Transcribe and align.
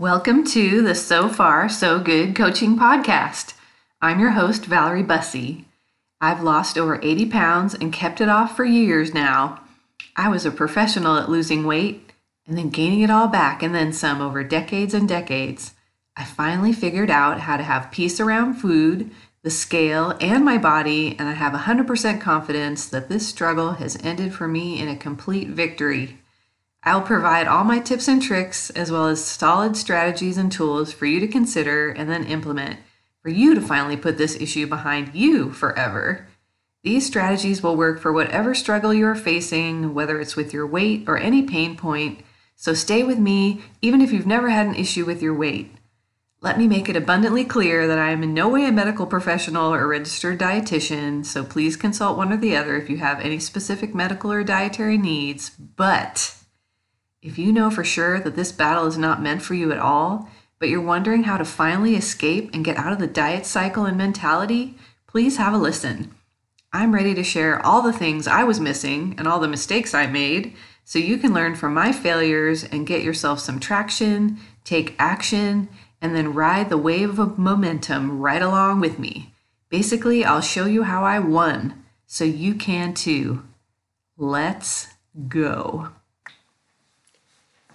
Welcome 0.00 0.44
to 0.44 0.80
the 0.80 0.94
So 0.94 1.28
Far 1.28 1.68
So 1.68 2.00
Good 2.00 2.34
Coaching 2.34 2.78
Podcast. 2.78 3.52
I'm 4.00 4.18
your 4.18 4.30
host, 4.30 4.64
Valerie 4.64 5.02
Bussey. 5.02 5.66
I've 6.22 6.42
lost 6.42 6.78
over 6.78 6.98
80 7.02 7.26
pounds 7.26 7.74
and 7.74 7.92
kept 7.92 8.22
it 8.22 8.28
off 8.30 8.56
for 8.56 8.64
years 8.64 9.12
now. 9.12 9.62
I 10.16 10.30
was 10.30 10.46
a 10.46 10.50
professional 10.50 11.18
at 11.18 11.28
losing 11.28 11.66
weight 11.66 12.14
and 12.46 12.56
then 12.56 12.70
gaining 12.70 13.02
it 13.02 13.10
all 13.10 13.28
back 13.28 13.62
and 13.62 13.74
then 13.74 13.92
some 13.92 14.22
over 14.22 14.42
decades 14.42 14.94
and 14.94 15.06
decades. 15.06 15.74
I 16.16 16.24
finally 16.24 16.72
figured 16.72 17.10
out 17.10 17.40
how 17.40 17.58
to 17.58 17.62
have 17.62 17.90
peace 17.90 18.20
around 18.20 18.54
food, 18.54 19.10
the 19.42 19.50
scale, 19.50 20.16
and 20.18 20.42
my 20.42 20.56
body, 20.56 21.14
and 21.18 21.28
I 21.28 21.32
have 21.32 21.52
100% 21.52 22.22
confidence 22.22 22.86
that 22.86 23.10
this 23.10 23.28
struggle 23.28 23.72
has 23.72 23.98
ended 24.02 24.32
for 24.32 24.48
me 24.48 24.80
in 24.80 24.88
a 24.88 24.96
complete 24.96 25.48
victory. 25.48 26.19
I'll 26.82 27.02
provide 27.02 27.46
all 27.46 27.64
my 27.64 27.78
tips 27.78 28.08
and 28.08 28.22
tricks, 28.22 28.70
as 28.70 28.90
well 28.90 29.06
as 29.06 29.22
solid 29.24 29.76
strategies 29.76 30.38
and 30.38 30.50
tools 30.50 30.92
for 30.92 31.06
you 31.06 31.20
to 31.20 31.28
consider 31.28 31.90
and 31.90 32.08
then 32.08 32.24
implement 32.24 32.80
for 33.22 33.28
you 33.28 33.54
to 33.54 33.60
finally 33.60 33.98
put 33.98 34.16
this 34.16 34.40
issue 34.40 34.66
behind 34.66 35.14
you 35.14 35.52
forever. 35.52 36.26
These 36.82 37.06
strategies 37.06 37.62
will 37.62 37.76
work 37.76 38.00
for 38.00 38.12
whatever 38.12 38.54
struggle 38.54 38.94
you 38.94 39.06
are 39.06 39.14
facing, 39.14 39.92
whether 39.92 40.18
it's 40.18 40.36
with 40.36 40.54
your 40.54 40.66
weight 40.66 41.04
or 41.06 41.18
any 41.18 41.42
pain 41.42 41.76
point. 41.76 42.20
So 42.56 42.72
stay 42.72 43.02
with 43.02 43.18
me, 43.18 43.60
even 43.82 44.00
if 44.00 44.12
you've 44.12 44.26
never 44.26 44.48
had 44.48 44.66
an 44.66 44.74
issue 44.74 45.04
with 45.04 45.20
your 45.20 45.34
weight. 45.34 45.74
Let 46.40 46.56
me 46.56 46.66
make 46.66 46.88
it 46.88 46.96
abundantly 46.96 47.44
clear 47.44 47.86
that 47.86 47.98
I 47.98 48.12
am 48.12 48.22
in 48.22 48.32
no 48.32 48.48
way 48.48 48.64
a 48.64 48.72
medical 48.72 49.04
professional 49.04 49.74
or 49.74 49.86
registered 49.86 50.38
dietitian, 50.38 51.26
so 51.26 51.44
please 51.44 51.76
consult 51.76 52.16
one 52.16 52.32
or 52.32 52.38
the 52.38 52.56
other 52.56 52.76
if 52.76 52.88
you 52.88 52.96
have 52.96 53.20
any 53.20 53.38
specific 53.38 53.94
medical 53.94 54.32
or 54.32 54.42
dietary 54.42 54.96
needs. 54.96 55.50
But 55.50 56.39
if 57.22 57.38
you 57.38 57.52
know 57.52 57.70
for 57.70 57.84
sure 57.84 58.18
that 58.20 58.36
this 58.36 58.52
battle 58.52 58.86
is 58.86 58.96
not 58.96 59.22
meant 59.22 59.42
for 59.42 59.54
you 59.54 59.72
at 59.72 59.78
all, 59.78 60.28
but 60.58 60.68
you're 60.68 60.80
wondering 60.80 61.24
how 61.24 61.36
to 61.36 61.44
finally 61.44 61.94
escape 61.94 62.50
and 62.52 62.64
get 62.64 62.76
out 62.76 62.92
of 62.92 62.98
the 62.98 63.06
diet 63.06 63.46
cycle 63.46 63.84
and 63.84 63.96
mentality, 63.96 64.74
please 65.06 65.36
have 65.36 65.52
a 65.52 65.58
listen. 65.58 66.14
I'm 66.72 66.94
ready 66.94 67.14
to 67.14 67.24
share 67.24 67.64
all 67.64 67.82
the 67.82 67.92
things 67.92 68.28
I 68.28 68.44
was 68.44 68.60
missing 68.60 69.14
and 69.18 69.26
all 69.26 69.40
the 69.40 69.48
mistakes 69.48 69.92
I 69.92 70.06
made 70.06 70.54
so 70.84 70.98
you 70.98 71.18
can 71.18 71.34
learn 71.34 71.56
from 71.56 71.74
my 71.74 71.92
failures 71.92 72.64
and 72.64 72.86
get 72.86 73.02
yourself 73.02 73.40
some 73.40 73.60
traction, 73.60 74.38
take 74.64 74.94
action, 74.98 75.68
and 76.00 76.14
then 76.14 76.34
ride 76.34 76.68
the 76.68 76.78
wave 76.78 77.18
of 77.18 77.38
momentum 77.38 78.20
right 78.20 78.42
along 78.42 78.80
with 78.80 78.98
me. 78.98 79.34
Basically, 79.68 80.24
I'll 80.24 80.40
show 80.40 80.66
you 80.66 80.84
how 80.84 81.04
I 81.04 81.18
won 81.18 81.84
so 82.06 82.24
you 82.24 82.54
can 82.54 82.94
too. 82.94 83.44
Let's 84.16 84.88
go. 85.28 85.90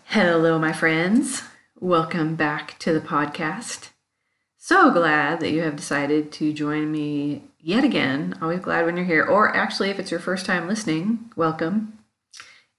Hello, 0.10 0.58
my 0.58 0.72
friends. 0.72 1.44
Welcome 1.78 2.36
back 2.36 2.80
to 2.80 2.94
the 2.94 3.02
podcast. 3.02 3.90
So 4.58 4.92
glad 4.92 5.42
that 5.42 5.52
you 5.52 5.62
have 5.64 5.76
decided 5.76 6.32
to 6.34 6.54
join 6.54 6.90
me 6.90 7.44
yet 7.60 7.84
again. 7.84 8.38
Always 8.42 8.62
glad 8.62 8.86
when 8.86 8.96
you're 8.96 9.06
here. 9.06 9.26
Or 9.26 9.54
actually, 9.54 9.90
if 9.90 10.00
it's 10.00 10.12
your 10.12 10.22
first 10.22 10.46
time 10.46 10.70
listening, 10.70 11.32
welcome. 11.36 12.00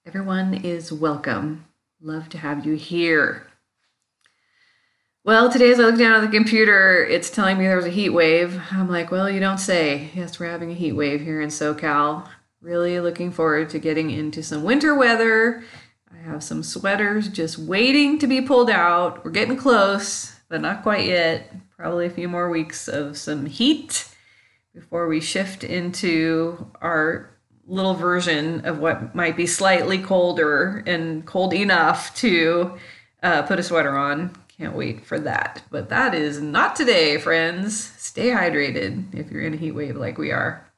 Everyone 0.07 0.55
is 0.55 0.91
welcome. 0.91 1.67
Love 2.01 2.31
to 2.31 2.39
have 2.39 2.65
you 2.65 2.75
here. 2.75 3.47
Well, 5.23 5.53
today 5.53 5.73
as 5.73 5.81
I 5.81 5.83
look 5.83 5.99
down 5.99 6.15
at 6.15 6.21
the 6.21 6.35
computer, 6.35 7.05
it's 7.05 7.29
telling 7.29 7.59
me 7.59 7.67
there 7.67 7.77
was 7.77 7.85
a 7.85 7.91
heat 7.91 8.11
wave. 8.11 8.63
I'm 8.71 8.89
like, 8.89 9.11
well, 9.11 9.29
you 9.29 9.41
don't 9.41 9.59
say. 9.59 10.11
Yes, 10.15 10.41
we're 10.41 10.49
having 10.49 10.71
a 10.71 10.75
heat 10.75 10.93
wave 10.93 11.21
here 11.21 11.43
in 11.43 11.51
SoCal. 11.51 12.27
Really 12.63 12.99
looking 13.01 13.31
forward 13.31 13.69
to 13.71 13.79
getting 13.79 14.11
into 14.11 14.43
some 14.43 14.63
winter 14.63 14.95
weather 14.95 15.65
I 16.13 16.19
have 16.19 16.43
some 16.43 16.63
sweaters 16.63 17.29
just 17.29 17.59
waiting 17.59 18.19
to 18.19 18.27
be 18.27 18.41
pulled 18.41 18.71
out. 18.71 19.25
We're 19.25 19.31
getting 19.31 19.57
close, 19.57 20.37
but 20.49 20.61
not 20.61 20.83
quite 20.83 21.07
yet. 21.07 21.53
Probably 21.77 22.07
a 22.07 22.11
few 22.11 22.29
more 22.29 22.49
weeks 22.49 22.89
of 22.89 23.19
some 23.19 23.47
heat 23.47 24.09
before 24.75 25.09
we 25.09 25.21
shift 25.21 25.65
into 25.65 26.71
our 26.81 27.31
little 27.67 27.95
version 27.95 28.65
of 28.65 28.79
what 28.79 29.15
might 29.15 29.37
be 29.37 29.47
slightly 29.47 29.99
colder 29.99 30.83
and 30.87 31.27
cold 31.27 31.53
enough 31.53 32.15
to 32.17 32.79
uh, 33.23 33.43
put 33.43 33.59
a 33.59 33.63
sweater 33.63 33.97
on. 33.97 34.35
Can't 34.57 34.77
wait 34.77 35.05
for 35.05 35.19
that. 35.19 35.63
But 35.71 35.89
that 35.91 36.15
is 36.15 36.41
not 36.41 36.77
today, 36.77 37.19
friends. 37.19 37.77
Stay 37.99 38.29
hydrated 38.29 39.15
if 39.15 39.31
you're 39.31 39.43
in 39.43 39.55
a 39.55 39.59
heat 39.59 39.73
wave 39.73 39.97
like 39.97 40.17
we 40.17 40.31
are. 40.31 40.71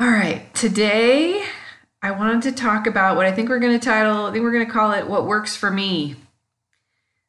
All 0.00 0.08
right, 0.08 0.52
today 0.54 1.44
I 2.00 2.12
wanted 2.12 2.42
to 2.42 2.52
talk 2.52 2.86
about 2.86 3.16
what 3.16 3.26
I 3.26 3.32
think 3.32 3.48
we're 3.48 3.58
going 3.58 3.78
to 3.78 3.84
title, 3.84 4.26
I 4.26 4.32
think 4.32 4.44
we're 4.44 4.52
going 4.52 4.66
to 4.66 4.72
call 4.72 4.92
it 4.92 5.08
What 5.08 5.26
Works 5.26 5.56
for 5.56 5.70
Me. 5.70 6.14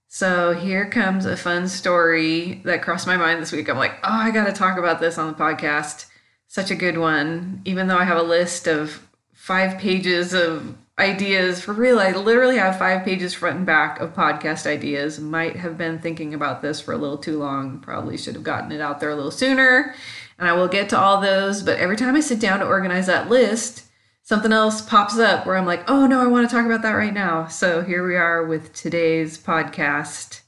So 0.08 0.54
here 0.54 0.88
comes 0.90 1.26
a 1.26 1.36
fun 1.36 1.68
story 1.68 2.62
that 2.66 2.84
crossed 2.84 3.08
my 3.08 3.18
mind 3.18 3.42
this 3.42 3.52
week. 3.52 3.68
I'm 3.68 3.78
like, 3.78 3.96
oh, 4.04 4.10
I 4.12 4.32
got 4.32 4.46
to 4.46 4.54
talk 4.54 4.78
about 4.78 5.00
this 5.00 5.18
on 5.18 5.28
the 5.28 5.38
podcast. 5.38 6.06
Such 6.48 6.70
a 6.70 6.76
good 6.76 6.98
one. 6.98 7.62
Even 7.66 7.88
though 7.88 7.98
I 7.98 8.04
have 8.04 8.18
a 8.18 8.24
list 8.24 8.68
of 8.68 9.08
five 9.34 9.80
pages 9.80 10.34
of 10.34 10.76
ideas 11.00 11.62
for 11.62 11.74
real, 11.74 12.00
I 12.00 12.12
literally 12.12 12.58
have 12.58 12.78
five 12.78 13.04
pages 13.04 13.34
front 13.34 13.58
and 13.58 13.66
back 13.66 14.00
of 14.00 14.14
podcast 14.14 14.68
ideas. 14.68 15.20
Might 15.20 15.56
have 15.56 15.80
been 15.80 15.98
thinking 15.98 16.36
about 16.36 16.62
this 16.62 16.80
for 16.80 16.94
a 16.94 16.98
little 16.98 17.18
too 17.18 17.40
long. 17.40 17.80
Probably 17.80 18.18
should 18.18 18.36
have 18.36 18.44
gotten 18.44 18.72
it 18.72 18.82
out 18.82 19.00
there 19.00 19.10
a 19.10 19.16
little 19.16 19.32
sooner. 19.32 19.96
And 20.38 20.48
I 20.48 20.54
will 20.54 20.68
get 20.68 20.90
to 20.90 21.00
all 21.00 21.22
those. 21.22 21.64
But 21.64 21.80
every 21.80 21.98
time 21.98 22.16
I 22.16 22.20
sit 22.20 22.40
down 22.40 22.60
to 22.60 22.68
organize 22.68 23.08
that 23.08 23.30
list, 23.30 23.86
something 24.30 24.54
else 24.54 24.80
pops 24.80 25.18
up 25.18 25.48
where 25.48 25.58
I'm 25.58 25.66
like, 25.66 25.90
oh 25.90 26.06
no, 26.06 26.22
I 26.22 26.28
want 26.28 26.48
to 26.48 26.56
talk 26.56 26.64
about 26.64 26.84
that 26.84 26.92
right 26.92 27.12
now. 27.12 27.48
So 27.48 27.82
here 27.82 28.08
we 28.08 28.16
are 28.16 28.46
with 28.46 28.72
today's 28.74 29.40
podcast 29.40 30.42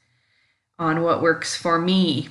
on 0.77 1.01
what 1.01 1.23
works 1.23 1.57
for 1.57 1.79
me. 1.79 2.29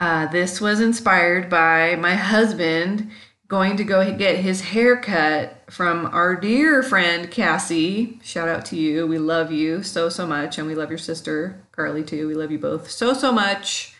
Uh, 0.00 0.26
this 0.26 0.60
was 0.60 0.80
inspired 0.80 1.48
by 1.48 1.96
my 1.96 2.14
husband 2.14 3.10
going 3.48 3.78
to 3.78 3.84
go 3.84 4.14
get 4.14 4.36
his 4.36 4.60
hair 4.60 4.98
cut 5.00 5.62
from 5.70 6.04
our 6.04 6.36
dear 6.36 6.82
friend 6.82 7.30
Cassie. 7.30 8.20
Shout 8.22 8.50
out 8.50 8.66
to 8.66 8.76
you. 8.76 9.06
We 9.06 9.16
love 9.16 9.50
you 9.50 9.82
so, 9.82 10.10
so 10.10 10.26
much. 10.26 10.58
And 10.58 10.66
we 10.66 10.74
love 10.74 10.90
your 10.90 10.98
sister, 10.98 11.64
Carly, 11.72 12.04
too. 12.04 12.28
We 12.28 12.34
love 12.34 12.50
you 12.50 12.58
both 12.58 12.90
so, 12.90 13.14
so 13.14 13.32
much. 13.32 13.94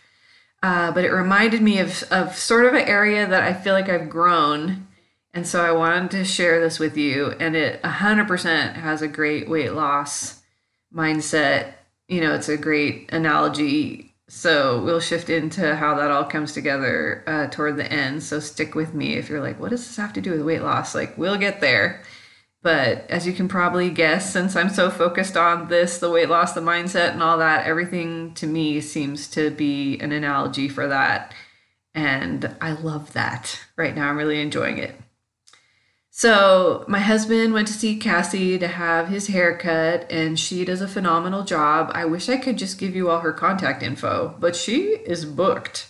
Uh, 0.61 0.91
but 0.91 1.05
it 1.05 1.11
reminded 1.11 1.63
me 1.63 1.79
of, 1.79 2.03
of 2.11 2.35
sort 2.35 2.65
of 2.65 2.75
an 2.75 2.87
area 2.87 3.25
that 3.25 3.41
I 3.41 3.51
feel 3.55 3.73
like 3.73 3.89
I've 3.89 4.11
grown 4.11 4.85
and 5.33 5.47
so 5.47 5.63
I 5.65 5.71
wanted 5.71 6.11
to 6.11 6.23
share 6.23 6.59
this 6.59 6.77
with 6.77 6.95
you. 6.95 7.31
And 7.39 7.55
it 7.55 7.81
100% 7.81 8.73
has 8.75 9.01
a 9.01 9.07
great 9.07 9.49
weight 9.49 9.73
loss 9.73 10.41
mindset. 10.95 11.73
You 12.07 12.21
know, 12.21 12.35
it's 12.35 12.49
a 12.49 12.57
great 12.57 13.11
analogy. 13.11 14.13
So 14.27 14.81
we'll 14.83 14.99
shift 14.99 15.29
into 15.29 15.75
how 15.75 15.95
that 15.95 16.11
all 16.11 16.25
comes 16.25 16.53
together 16.53 17.23
uh, 17.25 17.47
toward 17.47 17.77
the 17.77 17.91
end. 17.91 18.21
So 18.21 18.39
stick 18.39 18.75
with 18.75 18.93
me 18.93 19.15
if 19.15 19.27
you're 19.27 19.41
like, 19.41 19.59
what 19.59 19.71
does 19.71 19.85
this 19.85 19.97
have 19.97 20.13
to 20.13 20.21
do 20.21 20.31
with 20.31 20.41
weight 20.41 20.61
loss? 20.61 20.93
Like, 20.93 21.17
we'll 21.17 21.37
get 21.37 21.61
there. 21.61 22.03
But 22.61 23.09
as 23.09 23.27
you 23.27 23.33
can 23.33 23.47
probably 23.47 23.89
guess, 23.89 24.31
since 24.31 24.55
I'm 24.55 24.69
so 24.69 24.89
focused 24.89 25.35
on 25.35 25.67
this, 25.67 25.97
the 25.97 26.09
weight 26.09 26.29
loss, 26.29 26.53
the 26.53 26.61
mindset, 26.61 27.11
and 27.11 27.21
all 27.21 27.39
that, 27.39 27.65
everything 27.65 28.33
to 28.35 28.47
me 28.47 28.79
seems 28.79 29.27
to 29.31 29.49
be 29.49 29.99
an 29.99 30.11
analogy 30.11 30.69
for 30.69 30.87
that. 30.87 31.33
And 31.93 32.55
I 32.61 32.71
love 32.71 33.13
that 33.13 33.59
right 33.75 33.93
now. 33.93 34.09
I'm 34.09 34.17
really 34.17 34.39
enjoying 34.39 34.77
it. 34.77 34.95
So 36.15 36.85
my 36.87 36.99
husband 36.99 37.55
went 37.55 37.67
to 37.69 37.73
see 37.73 37.97
Cassie 37.97 38.59
to 38.59 38.67
have 38.67 39.07
his 39.07 39.29
hair 39.29 39.57
cut, 39.57 40.05
and 40.11 40.39
she 40.39 40.63
does 40.63 40.79
a 40.79 40.87
phenomenal 40.87 41.43
job. 41.43 41.89
I 41.95 42.05
wish 42.05 42.29
I 42.29 42.37
could 42.37 42.55
just 42.55 42.77
give 42.77 42.95
you 42.95 43.09
all 43.09 43.21
her 43.21 43.33
contact 43.33 43.81
info, 43.81 44.35
but 44.39 44.55
she 44.55 44.89
is 45.07 45.25
booked. 45.25 45.87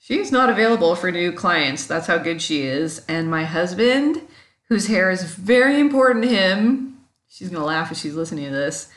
She's 0.00 0.32
not 0.32 0.50
available 0.50 0.96
for 0.96 1.12
new 1.12 1.30
clients. 1.30 1.86
That's 1.86 2.08
how 2.08 2.18
good 2.18 2.42
she 2.42 2.62
is. 2.62 3.04
And 3.06 3.30
my 3.30 3.44
husband, 3.44 4.22
whose 4.68 4.88
hair 4.88 5.08
is 5.08 5.22
very 5.22 5.78
important 5.78 6.24
to 6.24 6.36
him, 6.36 6.98
she's 7.28 7.48
gonna 7.48 7.64
laugh 7.64 7.92
if 7.92 7.98
she's 7.98 8.16
listening 8.16 8.46
to 8.46 8.50
this. 8.50 8.88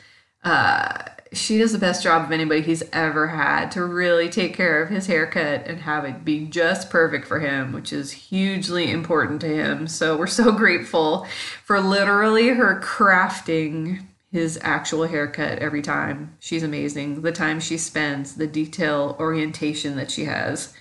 Uh, 0.42 1.04
she 1.36 1.58
does 1.58 1.72
the 1.72 1.78
best 1.78 2.02
job 2.02 2.24
of 2.24 2.32
anybody 2.32 2.60
he's 2.60 2.82
ever 2.92 3.28
had 3.28 3.70
to 3.72 3.84
really 3.84 4.28
take 4.28 4.54
care 4.54 4.82
of 4.82 4.90
his 4.90 5.06
haircut 5.06 5.66
and 5.66 5.80
have 5.80 6.04
it 6.04 6.24
be 6.24 6.46
just 6.46 6.90
perfect 6.90 7.26
for 7.26 7.40
him, 7.40 7.72
which 7.72 7.92
is 7.92 8.12
hugely 8.12 8.90
important 8.90 9.40
to 9.40 9.48
him. 9.48 9.86
So 9.86 10.16
we're 10.16 10.26
so 10.26 10.52
grateful 10.56 11.26
for 11.64 11.80
literally 11.80 12.48
her 12.48 12.80
crafting 12.80 14.06
his 14.30 14.58
actual 14.62 15.06
haircut 15.06 15.60
every 15.60 15.82
time. 15.82 16.36
She's 16.40 16.62
amazing. 16.62 17.22
The 17.22 17.32
time 17.32 17.60
she 17.60 17.78
spends, 17.78 18.34
the 18.34 18.48
detail 18.48 19.16
orientation 19.20 19.96
that 19.96 20.10
she 20.10 20.24
has. 20.24 20.74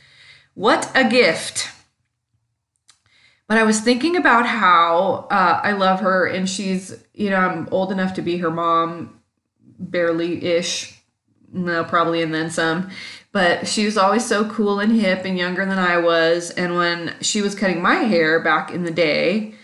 What 0.55 0.91
a 0.95 1.07
gift! 1.07 1.69
But 3.47 3.57
I 3.57 3.63
was 3.63 3.81
thinking 3.81 4.15
about 4.15 4.47
how 4.47 5.27
uh, 5.29 5.59
I 5.61 5.73
love 5.73 5.99
her, 5.99 6.25
and 6.25 6.49
she's, 6.49 7.03
you 7.13 7.29
know, 7.29 7.37
I'm 7.37 7.67
old 7.71 7.91
enough 7.91 8.15
to 8.15 8.21
be 8.21 8.37
her 8.37 8.49
mom 8.49 9.19
barely 9.89 10.43
ish, 10.43 10.99
no, 11.51 11.83
probably 11.83 12.21
and 12.21 12.33
then 12.33 12.49
some. 12.49 12.89
But 13.31 13.67
she 13.67 13.85
was 13.85 13.97
always 13.97 14.25
so 14.25 14.47
cool 14.49 14.79
and 14.79 14.99
hip 14.99 15.25
and 15.25 15.37
younger 15.37 15.65
than 15.65 15.79
I 15.79 15.97
was. 15.97 16.51
And 16.51 16.75
when 16.75 17.15
she 17.21 17.41
was 17.41 17.55
cutting 17.55 17.81
my 17.81 17.95
hair 17.95 18.39
back 18.39 18.71
in 18.71 18.83
the 18.83 18.91
day, 18.91 19.55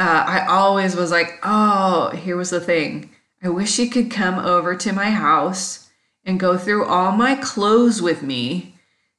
uh, 0.00 0.24
I 0.26 0.46
always 0.46 0.94
was 0.94 1.10
like, 1.10 1.38
oh, 1.42 2.10
here 2.10 2.36
was 2.36 2.50
the 2.50 2.60
thing. 2.60 3.10
I 3.42 3.48
wish 3.48 3.72
she 3.72 3.88
could 3.88 4.10
come 4.10 4.38
over 4.38 4.76
to 4.76 4.92
my 4.92 5.10
house 5.10 5.90
and 6.24 6.38
go 6.38 6.56
through 6.56 6.86
all 6.86 7.12
my 7.12 7.34
clothes 7.34 8.00
with 8.00 8.22
me 8.22 8.76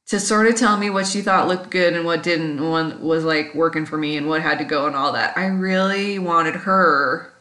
to 0.07 0.19
sort 0.19 0.47
of 0.47 0.55
tell 0.55 0.77
me 0.77 0.89
what 0.89 1.07
she 1.07 1.21
thought 1.21 1.47
looked 1.47 1.69
good 1.69 1.93
and 1.93 2.05
what 2.05 2.23
didn't, 2.23 2.59
and 2.59 2.71
what 2.71 2.99
was 2.99 3.23
like 3.23 3.53
working 3.53 3.85
for 3.85 3.97
me 3.97 4.17
and 4.17 4.27
what 4.27 4.41
had 4.41 4.57
to 4.57 4.65
go 4.65 4.87
and 4.87 4.95
all 4.95 5.13
that. 5.13 5.37
I 5.37 5.45
really 5.47 6.17
wanted 6.19 6.55
her 6.55 7.33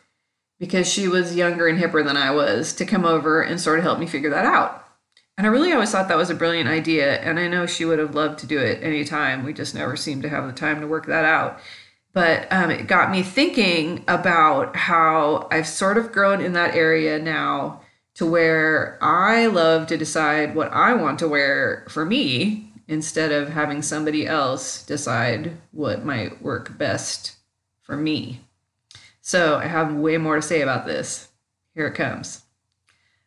because 0.58 0.88
she 0.88 1.08
was 1.08 1.36
younger 1.36 1.68
and 1.68 1.78
hipper 1.78 2.04
than 2.04 2.16
I 2.16 2.30
was 2.30 2.72
to 2.74 2.84
come 2.84 3.04
over 3.04 3.42
and 3.42 3.60
sort 3.60 3.78
of 3.78 3.84
help 3.84 3.98
me 3.98 4.06
figure 4.06 4.30
that 4.30 4.44
out. 4.44 4.84
And 5.36 5.46
I 5.46 5.50
really 5.50 5.72
always 5.72 5.92
thought 5.92 6.08
that 6.08 6.16
was 6.16 6.30
a 6.30 6.34
brilliant 6.34 6.68
idea. 6.68 7.20
And 7.20 7.38
I 7.38 7.46
know 7.46 7.64
she 7.64 7.84
would 7.84 8.00
have 8.00 8.14
loved 8.14 8.40
to 8.40 8.46
do 8.46 8.58
it 8.58 8.82
anytime. 8.82 9.44
We 9.44 9.52
just 9.52 9.74
never 9.74 9.96
seemed 9.96 10.22
to 10.22 10.28
have 10.28 10.46
the 10.46 10.52
time 10.52 10.80
to 10.80 10.88
work 10.88 11.06
that 11.06 11.24
out. 11.24 11.60
But 12.12 12.52
um, 12.52 12.70
it 12.70 12.88
got 12.88 13.12
me 13.12 13.22
thinking 13.22 14.04
about 14.08 14.74
how 14.74 15.46
I've 15.52 15.68
sort 15.68 15.96
of 15.96 16.10
grown 16.10 16.40
in 16.40 16.54
that 16.54 16.74
area 16.74 17.20
now 17.20 17.82
to 18.14 18.26
where 18.26 18.98
I 19.00 19.46
love 19.46 19.86
to 19.86 19.96
decide 19.96 20.56
what 20.56 20.72
I 20.72 20.92
want 20.94 21.20
to 21.20 21.28
wear 21.28 21.86
for 21.88 22.04
me 22.04 22.72
instead 22.88 23.30
of 23.30 23.50
having 23.50 23.82
somebody 23.82 24.26
else 24.26 24.82
decide 24.82 25.56
what 25.70 26.04
might 26.04 26.42
work 26.42 26.76
best 26.76 27.36
for 27.82 27.96
me. 27.96 28.40
So 29.28 29.56
I 29.56 29.66
have 29.66 29.92
way 29.94 30.16
more 30.16 30.36
to 30.36 30.42
say 30.42 30.62
about 30.62 30.86
this. 30.86 31.28
Here 31.74 31.86
it 31.86 31.94
comes. 31.94 32.42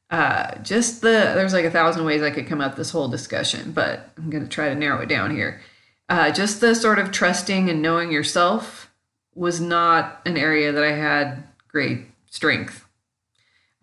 Uh, 0.09 0.55
just 0.59 1.01
the 1.01 1.31
there's 1.35 1.53
like 1.53 1.65
a 1.65 1.71
thousand 1.71 2.03
ways 2.05 2.21
I 2.21 2.31
could 2.31 2.47
come 2.47 2.59
up 2.59 2.75
this 2.75 2.89
whole 2.89 3.07
discussion, 3.07 3.71
but 3.71 4.09
I'm 4.17 4.29
going 4.29 4.43
to 4.43 4.49
try 4.49 4.69
to 4.69 4.75
narrow 4.75 5.01
it 5.01 5.09
down 5.09 5.31
here. 5.35 5.61
Uh, 6.09 6.31
just 6.31 6.59
the 6.59 6.75
sort 6.75 6.99
of 6.99 7.11
trusting 7.11 7.69
and 7.69 7.81
knowing 7.81 8.11
yourself 8.11 8.91
was 9.35 9.61
not 9.61 10.21
an 10.25 10.37
area 10.37 10.71
that 10.71 10.83
I 10.83 10.91
had 10.91 11.43
great 11.69 12.07
strength 12.29 12.85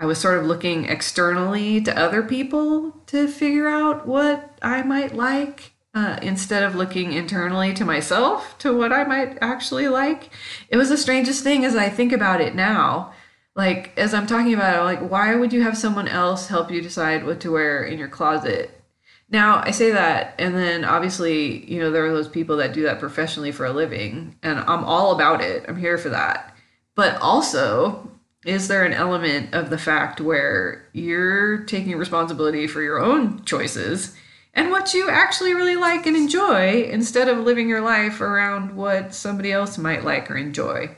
I 0.01 0.07
was 0.07 0.19
sort 0.19 0.39
of 0.39 0.47
looking 0.47 0.85
externally 0.85 1.81
to 1.81 1.99
other 1.99 2.23
people 2.23 2.93
to 3.07 3.27
figure 3.27 3.67
out 3.67 4.07
what 4.07 4.57
I 4.63 4.83
might 4.83 5.13
like 5.13 5.73
uh, 5.99 6.17
instead 6.23 6.63
of 6.63 6.77
looking 6.77 7.13
internally 7.13 7.75
to 7.75 7.85
myself 7.85 8.57
to 8.59 8.73
what 8.73 8.93
I 8.93 9.03
might 9.03 9.37
actually 9.41 9.89
like. 9.89 10.31
It 10.69 10.77
was 10.77 10.91
the 10.91 10.97
strangest 10.97 11.43
thing 11.43 11.65
as 11.65 11.75
I 11.75 11.89
think 11.89 12.13
about 12.13 12.41
it 12.41 12.55
now. 12.55 13.13
Like, 13.57 13.99
as 13.99 14.15
I'm 14.15 14.29
talking 14.29 14.55
about 14.55 14.79
it, 14.79 14.85
like, 14.85 15.11
why 15.11 15.35
would 15.35 15.53
you 15.53 15.63
have 15.63 15.77
someone 15.77 16.07
else 16.07 16.47
help 16.47 16.71
you 16.71 16.81
decide 16.81 17.27
what 17.27 17.41
to 17.41 17.51
wear 17.51 17.83
in 17.83 17.99
your 17.99 18.07
closet? 18.07 18.81
Now, 19.29 19.61
I 19.65 19.73
say 19.73 19.91
that, 19.91 20.37
and 20.39 20.55
then 20.55 20.85
obviously, 20.85 21.67
you 21.67 21.81
know, 21.81 21.91
there 21.91 22.07
are 22.07 22.13
those 22.13 22.29
people 22.29 22.59
that 22.59 22.73
do 22.73 22.83
that 22.83 23.01
professionally 23.01 23.51
for 23.51 23.67
a 23.67 23.73
living, 23.73 24.37
and 24.45 24.61
I'm 24.61 24.85
all 24.85 25.13
about 25.17 25.41
it. 25.41 25.65
I'm 25.67 25.77
here 25.77 25.99
for 25.99 26.11
that. 26.11 26.57
But 26.95 27.21
also, 27.21 28.09
is 28.47 28.69
there 28.69 28.85
an 28.85 28.93
element 28.93 29.53
of 29.53 29.69
the 29.69 29.79
fact 29.79 30.21
where 30.21 30.89
you're 30.93 31.65
taking 31.65 31.99
responsibility 31.99 32.69
for 32.69 32.83
your 32.83 33.01
own 33.01 33.45
choices 33.45 34.15
and 34.59 34.73
what 34.73 34.93
you 34.93 35.09
actually 35.09 35.55
really 35.55 35.77
like 35.77 36.05
and 36.05 36.17
enjoy 36.17 36.83
instead 36.83 37.29
of 37.29 37.39
living 37.39 37.69
your 37.69 37.81
life 37.81 38.21
around 38.21 38.75
what 38.75 39.15
somebody 39.15 39.53
else 39.53 39.79
might 39.79 40.03
like 40.03 40.29
or 40.29 40.37
enjoy? 40.37 40.97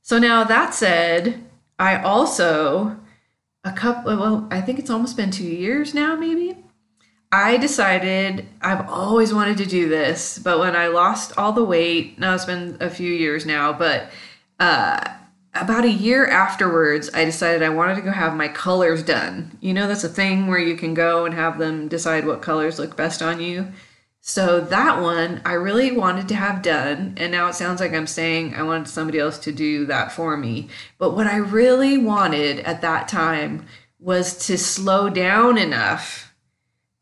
So, 0.00 0.18
now 0.18 0.42
that 0.42 0.72
said, 0.72 1.44
I 1.78 2.00
also, 2.00 2.98
a 3.64 3.72
couple, 3.72 4.16
well, 4.16 4.48
I 4.50 4.62
think 4.62 4.78
it's 4.78 4.88
almost 4.88 5.18
been 5.18 5.30
two 5.30 5.44
years 5.44 5.92
now, 5.92 6.16
maybe. 6.16 6.56
I 7.30 7.58
decided 7.58 8.46
I've 8.62 8.88
always 8.88 9.34
wanted 9.34 9.58
to 9.58 9.66
do 9.66 9.86
this, 9.90 10.38
but 10.38 10.58
when 10.58 10.74
I 10.74 10.86
lost 10.86 11.36
all 11.36 11.52
the 11.52 11.64
weight, 11.64 12.18
now 12.18 12.34
it's 12.34 12.46
been 12.46 12.78
a 12.80 12.88
few 12.88 13.12
years 13.12 13.44
now, 13.44 13.74
but 13.74 14.10
uh, 14.58 15.06
about 15.62 15.84
a 15.84 15.90
year 15.90 16.26
afterwards, 16.26 17.10
I 17.12 17.24
decided 17.24 17.62
I 17.62 17.68
wanted 17.68 17.96
to 17.96 18.02
go 18.02 18.10
have 18.10 18.34
my 18.34 18.48
colors 18.48 19.02
done. 19.02 19.56
You 19.60 19.74
know, 19.74 19.88
that's 19.88 20.04
a 20.04 20.08
thing 20.08 20.46
where 20.46 20.58
you 20.58 20.76
can 20.76 20.94
go 20.94 21.24
and 21.24 21.34
have 21.34 21.58
them 21.58 21.88
decide 21.88 22.26
what 22.26 22.42
colors 22.42 22.78
look 22.78 22.96
best 22.96 23.22
on 23.22 23.40
you. 23.40 23.68
So 24.20 24.60
that 24.60 25.00
one 25.00 25.40
I 25.44 25.52
really 25.52 25.92
wanted 25.92 26.26
to 26.28 26.34
have 26.34 26.60
done. 26.60 27.14
And 27.16 27.30
now 27.30 27.48
it 27.48 27.54
sounds 27.54 27.80
like 27.80 27.92
I'm 27.92 28.08
saying 28.08 28.54
I 28.54 28.62
wanted 28.64 28.88
somebody 28.88 29.20
else 29.20 29.38
to 29.38 29.52
do 29.52 29.86
that 29.86 30.10
for 30.10 30.36
me. 30.36 30.68
But 30.98 31.14
what 31.14 31.28
I 31.28 31.36
really 31.36 31.96
wanted 31.96 32.60
at 32.60 32.80
that 32.80 33.06
time 33.06 33.66
was 34.00 34.46
to 34.46 34.58
slow 34.58 35.08
down 35.08 35.58
enough 35.58 36.34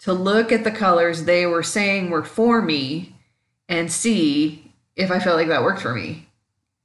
to 0.00 0.12
look 0.12 0.52
at 0.52 0.64
the 0.64 0.70
colors 0.70 1.24
they 1.24 1.46
were 1.46 1.62
saying 1.62 2.10
were 2.10 2.24
for 2.24 2.60
me 2.60 3.16
and 3.70 3.90
see 3.90 4.70
if 4.94 5.10
I 5.10 5.18
felt 5.18 5.36
like 5.36 5.48
that 5.48 5.62
worked 5.62 5.80
for 5.80 5.94
me. 5.94 6.28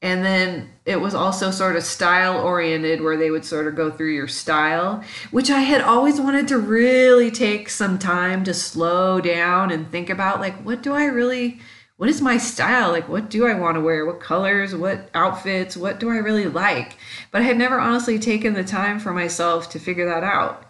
And 0.02 0.24
then 0.24 0.70
it 0.90 1.00
was 1.00 1.14
also 1.14 1.52
sort 1.52 1.76
of 1.76 1.84
style 1.84 2.42
oriented, 2.42 3.00
where 3.00 3.16
they 3.16 3.30
would 3.30 3.46
sort 3.46 3.68
of 3.68 3.76
go 3.76 3.92
through 3.92 4.12
your 4.12 4.28
style, 4.28 5.04
which 5.30 5.52
I 5.52 5.60
had 5.60 5.82
always 5.82 6.20
wanted 6.20 6.48
to 6.48 6.58
really 6.58 7.30
take 7.30 7.70
some 7.70 8.00
time 8.00 8.44
to 8.46 8.56
slow 8.56 9.22
down 9.22 9.70
and 9.70 9.92
think 9.92 10.10
about 10.10 10.40
like, 10.40 10.56
what 10.64 10.82
do 10.82 10.92
I 10.92 11.06
really, 11.06 11.60
what 11.98 12.10
is 12.10 12.24
my 12.24 12.38
style? 12.38 12.90
Like, 12.90 13.08
what 13.08 13.30
do 13.30 13.46
I 13.46 13.54
want 13.54 13.76
to 13.76 13.82
wear? 13.82 14.04
What 14.04 14.20
colors? 14.20 14.74
What 14.74 15.12
outfits? 15.14 15.78
What 15.78 16.00
do 16.00 16.10
I 16.10 16.18
really 16.18 16.48
like? 16.48 16.98
But 17.30 17.44
I 17.44 17.46
had 17.46 17.58
never 17.58 17.80
honestly 17.80 18.18
taken 18.18 18.56
the 18.56 18.64
time 18.64 19.00
for 19.00 19.14
myself 19.14 19.70
to 19.70 19.80
figure 19.80 20.08
that 20.08 20.24
out. 20.24 20.66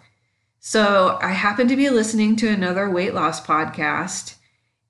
So 0.58 1.18
I 1.22 1.28
happened 1.28 1.70
to 1.70 1.76
be 1.76 1.88
listening 1.88 2.36
to 2.36 2.48
another 2.48 2.90
weight 2.90 3.14
loss 3.14 3.40
podcast, 3.40 4.34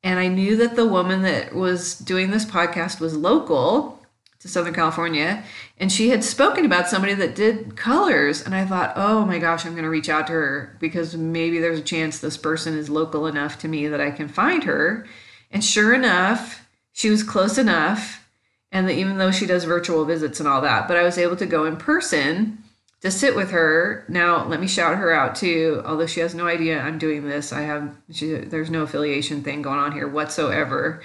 and 0.03 0.19
I 0.19 0.27
knew 0.27 0.57
that 0.57 0.75
the 0.75 0.89
woman 0.89 1.23
that 1.23 1.55
was 1.55 1.97
doing 1.97 2.33
this 2.33 2.45
podcast 2.45 2.99
was 2.99 3.17
local 3.17 4.00
to 4.41 4.49
Southern 4.49 4.73
California, 4.73 5.45
and 5.79 5.93
she 5.93 6.09
had 6.09 6.25
spoken 6.25 6.65
about 6.65 6.89
somebody 6.89 7.13
that 7.15 7.35
did 7.35 7.77
colors. 7.77 8.43
And 8.43 8.55
I 8.55 8.65
thought, 8.65 8.95
oh 8.97 9.25
my 9.27 9.39
gosh, 9.39 9.67
I'm 9.67 9.73
going 9.73 9.85
to 9.85 9.91
reach 9.91 10.09
out 10.09 10.27
to 10.29 10.33
her 10.33 10.77
because 10.81 11.15
maybe 11.15 11.59
there's 11.59 11.79
a 11.79 11.83
chance 11.83 12.19
this 12.19 12.39
person 12.39 12.77
is 12.77 12.89
local 12.89 13.27
enough 13.27 13.59
to 13.61 13.69
me 13.69 13.87
that 13.89 14.01
I 14.01 14.11
can 14.11 14.29
find 14.29 14.65
her. 14.65 15.07
And 15.51 15.63
sure 15.63 15.93
enough, 15.93 16.67
she 16.93 17.11
was 17.11 17.23
close 17.23 17.59
enough. 17.59 18.27
And 18.73 18.89
that 18.89 18.95
even 18.95 19.19
though 19.19 19.33
she 19.33 19.47
does 19.47 19.65
virtual 19.65 20.05
visits 20.05 20.39
and 20.39 20.49
all 20.49 20.61
that, 20.61 20.87
but 20.87 20.97
I 20.97 21.03
was 21.03 21.19
able 21.19 21.37
to 21.37 21.47
go 21.47 21.65
in 21.65 21.77
person 21.77 22.63
to 23.01 23.11
sit 23.11 23.35
with 23.35 23.51
her. 23.51 24.05
Now, 24.09 24.47
let 24.47 24.61
me 24.61 24.69
shout 24.69 24.97
her 24.97 25.13
out 25.13 25.35
too. 25.35 25.83
Although 25.85 26.07
she 26.07 26.21
has 26.21 26.37
no 26.37 26.47
idea 26.47 26.81
I'm 26.81 26.99
doing 26.99 27.29
this, 27.29 27.53
I 27.53 27.63
have 27.63 27.97
she, 28.13 28.35
there's 28.35 28.71
no 28.71 28.83
affiliation 28.83 29.43
thing 29.43 29.61
going 29.61 29.81
on 29.81 29.93
here 29.93 30.07
whatsoever 30.07 31.03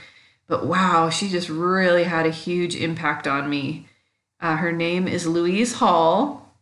but 0.48 0.66
wow, 0.66 1.10
she 1.10 1.30
just 1.30 1.50
really 1.50 2.04
had 2.04 2.26
a 2.26 2.32
huge 2.32 2.76
impact 2.76 3.28
on 3.28 3.50
me. 3.50 3.88
Uh, 4.40 4.58
her 4.58 4.72
name 4.72 5.08
is 5.08 5.28
Louise 5.28 5.74
Hall. 5.74 6.54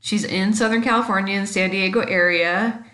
She's 0.00 0.24
in 0.24 0.54
Southern 0.54 0.82
California 0.82 1.38
in 1.38 1.46
San 1.46 1.70
Diego 1.70 2.00
area, 2.00 2.84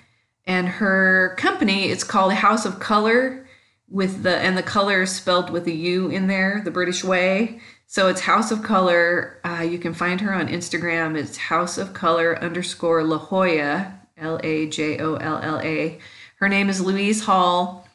and 0.45 0.68
her 0.68 1.37
company 1.38 1.88
is 1.88 2.02
called 2.02 2.33
House 2.33 2.66
of 2.66 2.80
Colour, 2.80 3.47
with 3.88 4.25
the 4.25 4.37
and 4.37 4.59
the 4.59 4.62
color 4.62 5.02
is 5.02 5.14
spelled 5.14 5.50
with 5.50 5.66
a 5.66 5.73
U 5.73 6.09
in 6.09 6.26
there, 6.26 6.61
the 6.64 6.73
British 6.73 7.04
way. 7.04 7.61
So 7.87 8.09
it's 8.09 8.23
House 8.23 8.50
of 8.50 8.64
Colour. 8.64 9.38
Uh, 9.45 9.62
you 9.62 9.78
can 9.78 9.95
find 9.95 10.21
her 10.21 10.35
on 10.35 10.49
Instagram. 10.49 11.16
It's 11.16 11.37
House 11.37 11.78
of 11.78 11.92
Colour 11.92 12.37
underscore 12.42 13.04
La 13.04 13.18
Jolla, 13.18 14.00
L 14.16 14.40
A 14.42 14.68
J 14.68 14.99
O 14.99 15.14
L 15.14 15.38
L 15.40 15.61
A. 15.61 15.99
Her 16.40 16.49
name 16.49 16.68
is 16.68 16.80
Louise 16.80 17.25
Hall. 17.25 17.86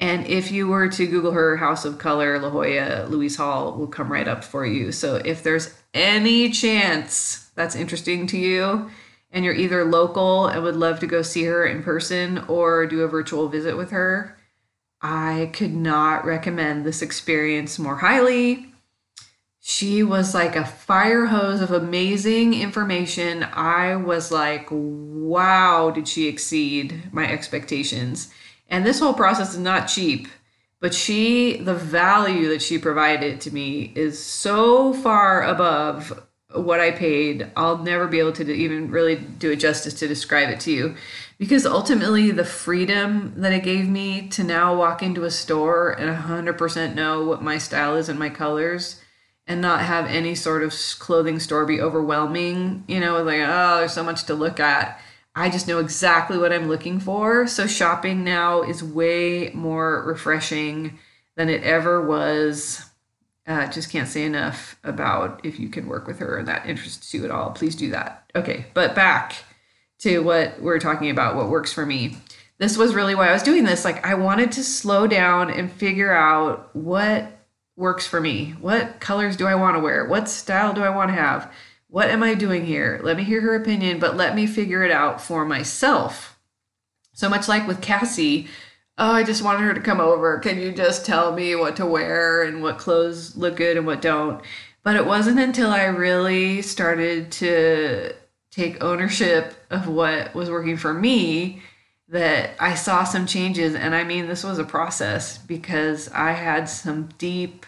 And 0.00 0.26
if 0.26 0.50
you 0.50 0.66
were 0.66 0.88
to 0.88 1.06
Google 1.06 1.32
her 1.32 1.58
House 1.58 1.84
of 1.84 1.98
Colour, 1.98 2.38
La 2.38 2.48
Jolla, 2.48 3.06
Louise 3.06 3.36
Hall 3.36 3.76
will 3.76 3.86
come 3.86 4.10
right 4.10 4.26
up 4.26 4.42
for 4.42 4.64
you. 4.64 4.92
So 4.92 5.16
if 5.16 5.42
there's 5.42 5.74
any 5.92 6.50
chance 6.50 7.50
that's 7.54 7.76
interesting 7.76 8.26
to 8.28 8.38
you, 8.38 8.90
and 9.30 9.44
you're 9.44 9.54
either 9.54 9.84
local 9.84 10.48
and 10.48 10.62
would 10.62 10.74
love 10.74 11.00
to 11.00 11.06
go 11.06 11.22
see 11.22 11.44
her 11.44 11.64
in 11.64 11.82
person 11.82 12.38
or 12.48 12.86
do 12.86 13.02
a 13.02 13.08
virtual 13.08 13.48
visit 13.48 13.76
with 13.76 13.90
her, 13.90 14.36
I 15.02 15.50
could 15.52 15.72
not 15.72 16.24
recommend 16.24 16.84
this 16.84 17.02
experience 17.02 17.78
more 17.78 17.96
highly. 17.96 18.72
She 19.60 20.02
was 20.02 20.34
like 20.34 20.56
a 20.56 20.64
fire 20.64 21.26
hose 21.26 21.60
of 21.60 21.70
amazing 21.70 22.54
information. 22.54 23.44
I 23.44 23.96
was 23.96 24.32
like, 24.32 24.66
wow, 24.70 25.90
did 25.90 26.08
she 26.08 26.26
exceed 26.26 27.12
my 27.12 27.30
expectations? 27.30 28.32
And 28.70 28.86
this 28.86 29.00
whole 29.00 29.12
process 29.12 29.52
is 29.52 29.58
not 29.58 29.88
cheap, 29.88 30.28
but 30.80 30.94
she, 30.94 31.58
the 31.58 31.74
value 31.74 32.48
that 32.48 32.62
she 32.62 32.78
provided 32.78 33.40
to 33.42 33.50
me 33.52 33.92
is 33.94 34.18
so 34.18 34.94
far 34.94 35.42
above 35.42 36.26
what 36.54 36.80
I 36.80 36.92
paid. 36.92 37.50
I'll 37.56 37.78
never 37.78 38.06
be 38.06 38.18
able 38.18 38.32
to 38.32 38.50
even 38.50 38.90
really 38.90 39.16
do 39.16 39.50
it 39.50 39.56
justice 39.56 39.94
to 39.94 40.08
describe 40.08 40.48
it 40.48 40.60
to 40.60 40.72
you 40.72 40.94
because 41.38 41.64
ultimately 41.66 42.30
the 42.30 42.44
freedom 42.44 43.34
that 43.36 43.52
it 43.52 43.62
gave 43.62 43.88
me 43.88 44.28
to 44.28 44.44
now 44.44 44.76
walk 44.76 45.02
into 45.02 45.24
a 45.24 45.30
store 45.30 45.90
and 45.90 46.16
100% 46.16 46.94
know 46.94 47.24
what 47.24 47.42
my 47.42 47.58
style 47.58 47.96
is 47.96 48.08
and 48.08 48.18
my 48.18 48.28
colors 48.28 49.00
and 49.46 49.60
not 49.60 49.80
have 49.80 50.06
any 50.06 50.34
sort 50.34 50.62
of 50.62 50.74
clothing 50.98 51.40
store 51.40 51.66
be 51.66 51.80
overwhelming, 51.80 52.84
you 52.86 53.00
know, 53.00 53.22
like, 53.22 53.40
oh, 53.42 53.78
there's 53.78 53.92
so 53.92 54.04
much 54.04 54.24
to 54.24 54.34
look 54.34 54.60
at 54.60 55.00
I 55.34 55.50
just 55.50 55.68
know 55.68 55.78
exactly 55.78 56.38
what 56.38 56.52
I'm 56.52 56.68
looking 56.68 57.00
for. 57.00 57.46
So 57.46 57.66
shopping 57.66 58.24
now 58.24 58.62
is 58.62 58.82
way 58.82 59.50
more 59.54 60.02
refreshing 60.04 60.98
than 61.36 61.48
it 61.48 61.62
ever 61.62 62.04
was 62.04 62.86
Uh, 63.46 63.66
just 63.66 63.90
can't 63.90 64.08
say 64.08 64.24
enough 64.24 64.78
about 64.84 65.40
if 65.44 65.58
you 65.58 65.68
can 65.68 65.88
work 65.88 66.06
with 66.06 66.20
her 66.20 66.36
and 66.36 66.46
that 66.46 66.66
interests 66.66 67.12
you 67.12 67.24
at 67.24 67.32
all. 67.32 67.50
Please 67.50 67.74
do 67.74 67.90
that. 67.90 68.30
Okay, 68.36 68.66
but 68.74 68.94
back 68.94 69.34
to 70.00 70.20
what 70.20 70.60
we're 70.60 70.78
talking 70.78 71.10
about, 71.10 71.34
what 71.34 71.48
works 71.48 71.72
for 71.72 71.84
me. 71.84 72.16
This 72.58 72.76
was 72.76 72.94
really 72.94 73.14
why 73.14 73.28
I 73.28 73.32
was 73.32 73.42
doing 73.42 73.64
this. 73.64 73.84
Like, 73.84 74.06
I 74.06 74.14
wanted 74.14 74.52
to 74.52 74.62
slow 74.62 75.06
down 75.08 75.50
and 75.50 75.72
figure 75.72 76.12
out 76.12 76.74
what 76.76 77.32
works 77.76 78.06
for 78.06 78.20
me. 78.20 78.54
What 78.60 79.00
colors 79.00 79.36
do 79.36 79.46
I 79.46 79.56
want 79.56 79.76
to 79.76 79.80
wear? 79.80 80.06
What 80.06 80.28
style 80.28 80.72
do 80.72 80.82
I 80.82 80.90
want 80.90 81.08
to 81.08 81.14
have? 81.14 81.52
What 81.90 82.08
am 82.08 82.22
I 82.22 82.34
doing 82.34 82.66
here? 82.66 83.00
Let 83.02 83.16
me 83.16 83.24
hear 83.24 83.40
her 83.40 83.56
opinion, 83.56 83.98
but 83.98 84.16
let 84.16 84.36
me 84.36 84.46
figure 84.46 84.84
it 84.84 84.92
out 84.92 85.20
for 85.20 85.44
myself. 85.44 86.38
So 87.14 87.28
much 87.28 87.48
like 87.48 87.66
with 87.66 87.82
Cassie, 87.82 88.46
oh, 88.96 89.10
I 89.10 89.24
just 89.24 89.42
wanted 89.42 89.62
her 89.64 89.74
to 89.74 89.80
come 89.80 90.00
over. 90.00 90.38
Can 90.38 90.60
you 90.60 90.70
just 90.70 91.04
tell 91.04 91.32
me 91.32 91.56
what 91.56 91.74
to 91.76 91.86
wear 91.86 92.44
and 92.44 92.62
what 92.62 92.78
clothes 92.78 93.36
look 93.36 93.56
good 93.56 93.76
and 93.76 93.86
what 93.86 94.00
don't? 94.00 94.40
But 94.84 94.94
it 94.94 95.04
wasn't 95.04 95.40
until 95.40 95.70
I 95.70 95.86
really 95.86 96.62
started 96.62 97.32
to 97.32 98.14
take 98.52 98.84
ownership 98.84 99.54
of 99.68 99.88
what 99.88 100.32
was 100.32 100.48
working 100.48 100.76
for 100.76 100.94
me 100.94 101.60
that 102.08 102.50
I 102.60 102.76
saw 102.76 103.02
some 103.02 103.26
changes. 103.26 103.74
And 103.74 103.96
I 103.96 104.04
mean, 104.04 104.28
this 104.28 104.44
was 104.44 104.60
a 104.60 104.64
process 104.64 105.38
because 105.38 106.08
I 106.12 106.32
had 106.32 106.68
some 106.68 107.08
deep, 107.18 107.66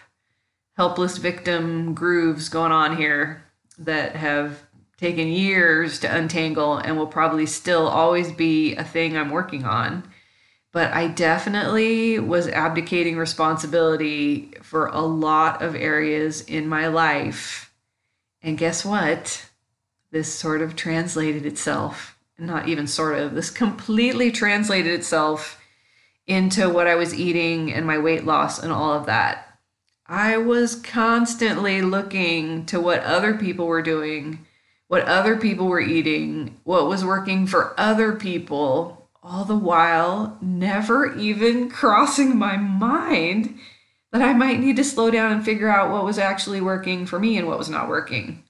helpless 0.76 1.19
victim 1.19 1.93
grooves 1.93 2.49
going 2.49 2.73
on 2.73 2.97
here 2.97 3.43
that 3.79 4.17
have 4.17 4.62
taken 4.99 5.29
years 5.29 5.99
to 5.99 6.17
untangle 6.17 6.76
and 6.76 6.97
will 6.97 7.07
probably 7.07 7.47
still 7.47 7.88
always 7.88 8.31
be 8.31 8.76
a 8.76 8.85
thing 8.85 9.17
I'm 9.17 9.31
working 9.31 9.64
on. 9.64 10.05
But 10.71 10.93
I 10.93 11.09
definitely 11.09 12.19
was 12.19 12.49
abdicating 12.49 13.17
responsibility 13.17 14.52
for 14.62 14.87
a 14.87 15.00
lot 15.00 15.61
of 15.61 15.75
areas 15.75 16.41
in 16.43 16.67
my 16.69 16.87
life. 16.87 17.75
And 18.43 18.57
guess 18.57 18.85
what? 18.85 19.50
This 20.12 20.33
sort 20.33 20.62
of 20.62 20.76
translated 20.76 21.45
itself, 21.47 22.17
not 22.38 22.69
even 22.69 22.87
sort 22.87 23.19
of, 23.19 23.35
this 23.35 23.50
completely 23.50 24.31
translated 24.31 24.93
itself 24.93 25.61
into 26.26 26.69
what 26.69 26.87
I 26.87 26.95
was 26.95 27.12
eating 27.14 27.73
and 27.73 27.87
my 27.87 27.99
weight 27.99 28.25
loss 28.25 28.62
and 28.62 28.73
all 28.73 28.93
of 28.93 29.07
that. 29.07 29.51
I 30.06 30.37
was 30.37 30.76
constantly 30.76 31.80
looking 31.80 32.66
to 32.66 32.80
what 32.80 33.02
other 33.02 33.35
people 33.35 33.66
were 33.66 33.82
doing, 33.82 34.44
what 34.88 35.04
other 35.04 35.37
people 35.37 35.68
were 35.68 35.80
eating, 35.80 36.59
what 36.64 36.88
was 36.88 37.04
working 37.04 37.47
for 37.47 37.78
other 37.78 38.12
people, 38.12 39.09
all 39.23 39.44
the 39.44 39.56
while 39.56 40.37
never 40.40 41.14
even 41.16 41.71
crossing 41.71 42.37
my 42.37 42.56
mind 42.56 43.59
that 44.11 44.23
I 44.23 44.35
might 44.35 44.61
need 44.61 44.76
to 44.76 44.85
slow 44.85 45.11
down 45.11 45.32
and 45.32 45.44
figure 45.44 45.71
out 45.71 45.90
what 45.90 46.04
was 46.04 46.18
actually 46.18 46.61
working 46.61 47.06
for 47.06 47.18
me 47.18 47.38
and 47.38 47.47
what 47.47 47.59
was 47.59 47.71
not 47.71 47.88
working. 47.88 48.44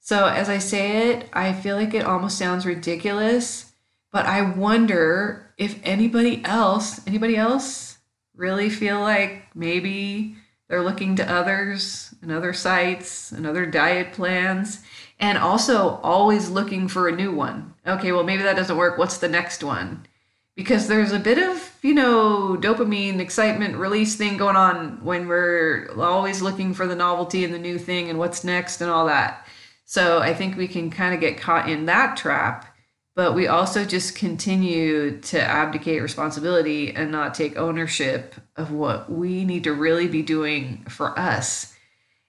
So, 0.00 0.26
as 0.26 0.48
I 0.48 0.58
say 0.58 1.10
it, 1.10 1.28
I 1.32 1.52
feel 1.52 1.76
like 1.76 1.94
it 1.94 2.04
almost 2.04 2.38
sounds 2.38 2.66
ridiculous, 2.66 3.72
but 4.12 4.24
I 4.24 4.40
wonder 4.42 5.52
if 5.58 5.78
anybody 5.84 6.44
else, 6.44 7.06
anybody 7.06 7.36
else 7.36 7.98
really 8.34 8.70
feel 8.70 9.00
like 9.00 9.46
maybe 9.54 10.36
they're 10.68 10.82
looking 10.82 11.14
to 11.16 11.32
others 11.32 12.14
and 12.22 12.32
other 12.32 12.52
sites 12.52 13.32
and 13.32 13.46
other 13.46 13.66
diet 13.66 14.12
plans 14.12 14.82
and 15.18 15.38
also 15.38 16.00
always 16.02 16.50
looking 16.50 16.88
for 16.88 17.08
a 17.08 17.14
new 17.14 17.32
one. 17.32 17.74
Okay, 17.86 18.12
well, 18.12 18.24
maybe 18.24 18.42
that 18.42 18.56
doesn't 18.56 18.76
work. 18.76 18.98
What's 18.98 19.18
the 19.18 19.28
next 19.28 19.62
one? 19.62 20.06
Because 20.54 20.88
there's 20.88 21.12
a 21.12 21.18
bit 21.18 21.38
of, 21.38 21.72
you 21.82 21.94
know, 21.94 22.56
dopamine 22.58 23.20
excitement 23.20 23.76
release 23.76 24.16
thing 24.16 24.36
going 24.36 24.56
on 24.56 25.04
when 25.04 25.28
we're 25.28 25.90
always 25.98 26.42
looking 26.42 26.74
for 26.74 26.86
the 26.86 26.96
novelty 26.96 27.44
and 27.44 27.52
the 27.52 27.58
new 27.58 27.78
thing 27.78 28.10
and 28.10 28.18
what's 28.18 28.42
next 28.42 28.80
and 28.80 28.90
all 28.90 29.06
that. 29.06 29.46
So 29.84 30.18
I 30.18 30.34
think 30.34 30.56
we 30.56 30.66
can 30.66 30.90
kind 30.90 31.14
of 31.14 31.20
get 31.20 31.38
caught 31.38 31.68
in 31.68 31.86
that 31.86 32.16
trap 32.16 32.75
but 33.16 33.34
we 33.34 33.48
also 33.48 33.84
just 33.84 34.14
continue 34.14 35.18
to 35.22 35.40
abdicate 35.40 36.02
responsibility 36.02 36.94
and 36.94 37.10
not 37.10 37.34
take 37.34 37.56
ownership 37.56 38.36
of 38.54 38.70
what 38.70 39.10
we 39.10 39.44
need 39.44 39.64
to 39.64 39.72
really 39.72 40.06
be 40.06 40.22
doing 40.22 40.84
for 40.88 41.18
us 41.18 41.74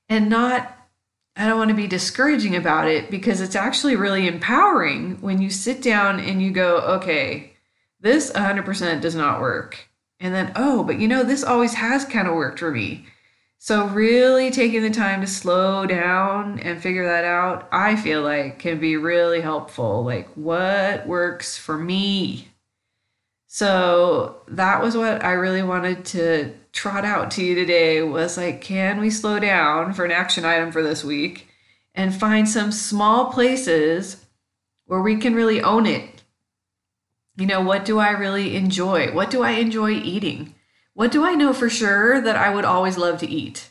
and 0.10 0.30
not 0.30 0.74
I 1.36 1.46
don't 1.46 1.60
want 1.60 1.70
to 1.70 1.76
be 1.76 1.86
discouraging 1.86 2.56
about 2.56 2.88
it 2.88 3.12
because 3.12 3.42
it's 3.42 3.56
actually 3.56 3.96
really 3.96 4.28
empowering 4.28 5.22
when 5.22 5.40
you 5.40 5.52
sit 5.52 5.84
down 5.84 6.20
and 6.20 6.42
you 6.42 6.50
go, 6.50 6.80
okay, 6.96 7.54
this 8.00 8.32
100% 8.32 9.02
does 9.02 9.14
not 9.14 9.40
work. 9.40 9.88
And 10.20 10.34
then, 10.34 10.52
oh, 10.56 10.84
but 10.84 11.00
you 11.00 11.08
know, 11.08 11.24
this 11.24 11.44
always 11.44 11.76
has 11.76 12.06
kind 12.06 12.28
of 12.28 12.34
worked 12.34 12.58
for 12.58 12.72
me. 12.72 13.06
So, 13.60 13.88
really 13.88 14.52
taking 14.52 14.84
the 14.84 14.90
time 14.92 15.22
to 15.22 15.28
slow 15.28 15.86
down 15.88 16.60
and 16.60 16.82
figure 16.82 17.06
that 17.08 17.26
out, 17.26 17.68
I 17.72 17.96
feel 17.96 18.22
like 18.22 18.60
can 18.60 18.80
be 18.80 18.98
really 18.98 19.42
helpful. 19.42 20.04
Like, 20.04 20.30
what 20.36 21.08
works 21.08 21.58
for 21.58 21.78
me? 21.78 22.50
So, 23.48 24.42
that 24.50 24.82
was 24.82 24.96
what 24.96 25.24
I 25.24 25.32
really 25.34 25.64
wanted 25.64 26.06
to 26.06 26.54
trot 26.72 27.04
out 27.04 27.32
to 27.32 27.44
you 27.44 27.56
today 27.56 28.04
was 28.04 28.38
like, 28.38 28.62
can 28.62 29.00
we 29.00 29.10
slow 29.10 29.40
down 29.40 29.94
for 29.94 30.06
an 30.06 30.12
action 30.12 30.46
item 30.46 30.72
for 30.72 30.84
this 30.84 31.04
week 31.04 31.48
and 31.96 32.14
find 32.14 32.48
some 32.48 32.72
small 32.72 33.32
places 33.32 34.24
where 34.86 35.02
we 35.02 35.18
can 35.18 35.34
really 35.34 35.62
own 35.62 35.88
it? 35.88 36.22
You 37.38 37.48
know, 37.48 37.62
what 37.62 37.86
do 37.86 37.98
I 37.98 38.12
really 38.12 38.56
enjoy? 38.56 39.12
What 39.14 39.32
do 39.32 39.42
I 39.44 39.52
enjoy 39.52 39.92
eating? 39.92 40.54
What 40.98 41.12
do 41.12 41.24
I 41.24 41.36
know 41.36 41.54
for 41.54 41.70
sure 41.70 42.20
that 42.20 42.36
I 42.36 42.52
would 42.52 42.66
always 42.66 42.98
love 42.98 43.20
to 43.20 43.30
eat? 43.30 43.70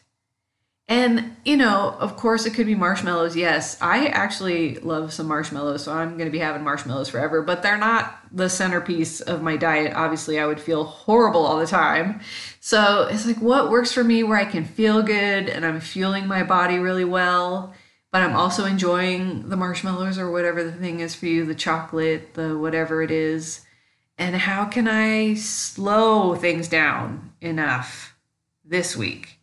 And, 0.87 1.35
you 1.45 1.57
know, 1.57 1.97
of 1.99 2.17
course, 2.17 2.47
it 2.47 2.55
could 2.55 2.67
be 2.67 2.77
marshmallows. 2.77 3.35
Yes, 3.35 3.77
I 3.83 4.07
actually 4.07 4.77
love 4.77 5.13
some 5.13 5.27
marshmallows, 5.27 5.83
so 5.83 5.93
I'm 5.93 6.11
going 6.11 6.27
to 6.27 6.31
be 6.31 6.39
having 6.39 6.63
marshmallows 6.63 7.09
forever, 7.09 7.43
but 7.43 7.65
they're 7.65 7.77
not 7.79 8.17
the 8.31 8.49
centerpiece 8.49 9.21
of 9.21 9.43
my 9.43 9.57
diet. 9.57 9.93
Obviously, 9.97 10.39
I 10.39 10.47
would 10.47 10.61
feel 10.61 10.85
horrible 10.85 11.45
all 11.45 11.59
the 11.59 11.67
time. 11.67 12.21
So 12.61 13.09
it's 13.11 13.27
like, 13.27 13.43
what 13.43 13.71
works 13.71 13.91
for 13.91 14.05
me 14.05 14.23
where 14.23 14.39
I 14.39 14.45
can 14.45 14.65
feel 14.65 15.03
good 15.03 15.49
and 15.49 15.67
I'm 15.67 15.81
fueling 15.81 16.29
my 16.29 16.45
body 16.45 16.79
really 16.79 17.05
well, 17.05 17.75
but 18.13 18.23
I'm 18.23 18.37
also 18.37 18.67
enjoying 18.67 19.49
the 19.49 19.57
marshmallows 19.57 20.17
or 20.17 20.31
whatever 20.31 20.63
the 20.63 20.71
thing 20.71 21.01
is 21.01 21.17
for 21.17 21.27
you, 21.27 21.45
the 21.45 21.57
chocolate, 21.57 22.35
the 22.35 22.57
whatever 22.57 23.03
it 23.03 23.11
is 23.11 23.66
and 24.19 24.35
how 24.35 24.65
can 24.65 24.89
I 24.89 25.35
slow 25.35 26.35
things 26.35 26.69
down 26.69 27.33
enough 27.41 28.17
this 28.65 28.97
week 28.97 29.39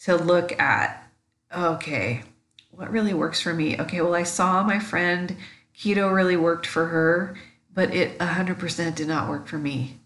to 0.00 0.16
look 0.16 0.58
at, 0.60 1.10
okay, 1.54 2.22
what 2.70 2.90
really 2.90 3.14
works 3.14 3.40
for 3.40 3.52
me? 3.52 3.78
Okay, 3.78 4.00
well, 4.00 4.14
I 4.14 4.22
saw 4.22 4.62
my 4.62 4.78
friend, 4.78 5.36
keto 5.76 6.12
really 6.14 6.36
worked 6.36 6.66
for 6.66 6.86
her, 6.86 7.36
but 7.74 7.92
it 7.92 8.18
100% 8.18 8.94
did 8.94 9.08
not 9.08 9.28
work 9.28 9.48
for 9.48 9.58
me. 9.58 9.98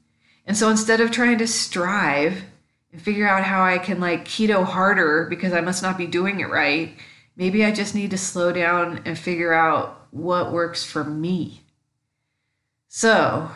And 0.47 0.57
so 0.57 0.71
instead 0.71 1.01
of 1.01 1.11
trying 1.11 1.39
to 1.39 1.47
strive 1.47 2.43
and 2.93 3.01
figure 3.01 3.29
out 3.29 3.45
how 3.45 3.63
I 3.63 3.79
can 3.79 4.01
like 4.01 4.25
keto 4.25 4.65
harder 4.65 5.27
because 5.29 5.53
I 5.53 5.61
must 5.61 5.83
not 5.83 5.99
be 5.99 6.07
doing 6.07 6.41
it 6.41 6.51
right, 6.51 6.97
maybe 7.37 7.65
I 7.65 7.73
just 7.73 7.95
need 7.95 8.11
to 8.11 8.19
slow 8.19 8.53
down 8.53 9.03
and 9.05 9.19
figure 9.19 9.53
out 9.53 10.07
what 10.11 10.53
works 10.53 10.85
for 10.85 11.05
me. 11.05 11.61
So, 12.89 13.51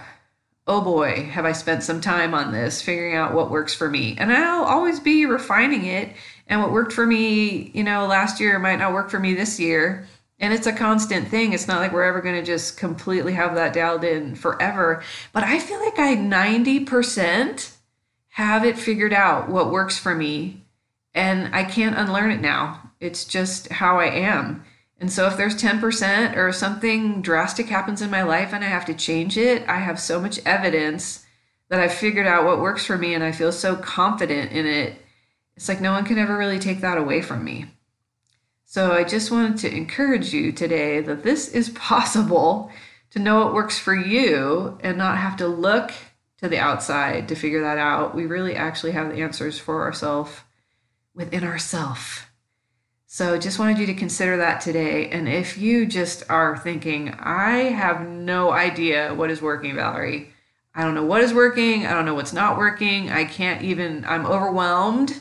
oh 0.66 0.80
boy, 0.80 1.28
have 1.30 1.44
I 1.44 1.52
spent 1.52 1.82
some 1.82 2.00
time 2.00 2.34
on 2.34 2.52
this, 2.52 2.82
figuring 2.82 3.14
out 3.14 3.34
what 3.34 3.50
works 3.50 3.74
for 3.74 3.88
me. 3.88 4.16
And 4.18 4.32
I'll 4.32 4.64
always 4.64 4.98
be 4.98 5.26
refining 5.26 5.86
it. 5.86 6.14
And 6.48 6.60
what 6.60 6.72
worked 6.72 6.92
for 6.92 7.06
me, 7.06 7.70
you 7.72 7.84
know, 7.84 8.06
last 8.06 8.40
year 8.40 8.58
might 8.58 8.78
not 8.78 8.92
work 8.92 9.10
for 9.10 9.18
me 9.20 9.34
this 9.34 9.60
year. 9.60 10.06
And 10.38 10.52
it's 10.52 10.66
a 10.66 10.72
constant 10.72 11.28
thing. 11.28 11.52
It's 11.52 11.68
not 11.68 11.80
like 11.80 11.92
we're 11.92 12.02
ever 12.02 12.20
going 12.20 12.34
to 12.34 12.44
just 12.44 12.76
completely 12.76 13.32
have 13.34 13.54
that 13.54 13.72
dialed 13.72 14.04
in 14.04 14.34
forever. 14.34 15.02
But 15.32 15.44
I 15.44 15.58
feel 15.58 15.80
like 15.80 15.98
I 15.98 16.16
90% 16.16 17.72
have 18.30 18.64
it 18.64 18.78
figured 18.78 19.14
out 19.14 19.48
what 19.48 19.70
works 19.70 19.96
for 19.96 20.14
me. 20.14 20.62
And 21.14 21.54
I 21.54 21.64
can't 21.64 21.96
unlearn 21.96 22.32
it 22.32 22.40
now. 22.40 22.90
It's 23.00 23.24
just 23.24 23.72
how 23.72 23.98
I 23.98 24.06
am. 24.06 24.64
And 24.98 25.12
so 25.12 25.26
if 25.26 25.36
there's 25.36 25.60
10% 25.60 26.36
or 26.36 26.52
something 26.52 27.20
drastic 27.20 27.66
happens 27.66 28.00
in 28.00 28.10
my 28.10 28.22
life 28.22 28.52
and 28.52 28.64
I 28.64 28.68
have 28.68 28.86
to 28.86 28.94
change 28.94 29.36
it, 29.36 29.68
I 29.68 29.78
have 29.78 30.00
so 30.00 30.20
much 30.20 30.40
evidence 30.46 31.26
that 31.68 31.80
I've 31.80 31.92
figured 31.92 32.26
out 32.26 32.44
what 32.44 32.60
works 32.60 32.86
for 32.86 32.96
me 32.96 33.12
and 33.12 33.22
I 33.22 33.32
feel 33.32 33.52
so 33.52 33.76
confident 33.76 34.52
in 34.52 34.66
it. 34.66 35.02
It's 35.56 35.68
like 35.68 35.80
no 35.80 35.92
one 35.92 36.04
can 36.04 36.18
ever 36.18 36.36
really 36.36 36.58
take 36.58 36.80
that 36.80 36.98
away 36.98 37.20
from 37.20 37.44
me. 37.44 37.66
So 38.64 38.92
I 38.92 39.04
just 39.04 39.30
wanted 39.30 39.58
to 39.58 39.74
encourage 39.74 40.32
you 40.32 40.50
today 40.52 41.00
that 41.00 41.22
this 41.22 41.48
is 41.48 41.68
possible 41.74 42.70
to 43.10 43.18
know 43.18 43.44
what 43.44 43.54
works 43.54 43.78
for 43.78 43.94
you 43.94 44.78
and 44.82 44.96
not 44.96 45.18
have 45.18 45.36
to 45.38 45.46
look 45.46 45.92
to 46.38 46.48
the 46.48 46.58
outside 46.58 47.28
to 47.28 47.34
figure 47.34 47.62
that 47.62 47.78
out. 47.78 48.14
We 48.14 48.26
really 48.26 48.54
actually 48.54 48.92
have 48.92 49.10
the 49.10 49.22
answers 49.22 49.58
for 49.58 49.82
ourselves 49.82 50.40
within 51.14 51.44
ourselves. 51.44 52.25
So 53.08 53.38
just 53.38 53.58
wanted 53.60 53.78
you 53.78 53.86
to 53.86 53.94
consider 53.94 54.36
that 54.38 54.60
today. 54.60 55.08
And 55.10 55.28
if 55.28 55.56
you 55.56 55.86
just 55.86 56.24
are 56.28 56.58
thinking, 56.58 57.10
I 57.20 57.58
have 57.70 58.06
no 58.06 58.50
idea 58.50 59.14
what 59.14 59.30
is 59.30 59.40
working, 59.40 59.76
Valerie, 59.76 60.30
I 60.74 60.82
don't 60.82 60.94
know 60.94 61.04
what 61.04 61.22
is 61.22 61.32
working, 61.32 61.86
I 61.86 61.94
don't 61.94 62.04
know 62.04 62.14
what's 62.14 62.32
not 62.32 62.58
working, 62.58 63.08
I 63.10 63.24
can't 63.24 63.62
even, 63.62 64.04
I'm 64.04 64.26
overwhelmed, 64.26 65.20